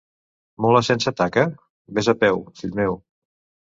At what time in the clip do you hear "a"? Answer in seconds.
2.17-2.19